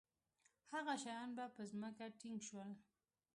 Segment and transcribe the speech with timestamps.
[0.73, 2.69] هغه شیان به په ځمکه ټینګ شول.